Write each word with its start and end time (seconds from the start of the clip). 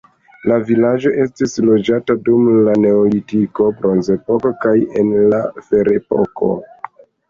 La 0.51 0.55
vilaĝo 0.69 1.11
estis 1.25 1.53
loĝata 1.65 2.17
dum 2.31 2.49
la 2.69 2.75
neolitiko, 2.87 3.69
bronzepoko 3.85 4.57
kaj 4.67 4.77
en 5.07 5.17
la 5.31 5.47
ferepoko. 5.71 6.55